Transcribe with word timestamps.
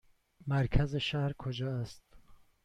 مرکز 0.47 0.95
شهر 0.95 1.33
کجا 1.33 1.71
است؟ 1.79 2.01